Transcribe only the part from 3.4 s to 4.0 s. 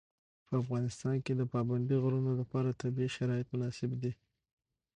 مناسب